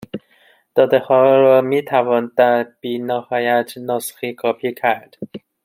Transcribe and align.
دادهها 0.75 1.39
را 1.39 1.61
میتوان 1.61 2.31
در 2.37 2.63
بی 2.63 2.99
نهایت 2.99 3.71
نسخه 3.77 4.35
کپی 4.37 4.73
کرد 4.73 5.15